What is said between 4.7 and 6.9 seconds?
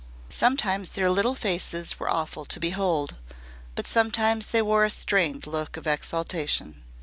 a strained look of exaltation.